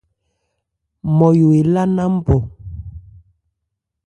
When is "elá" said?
1.59-1.83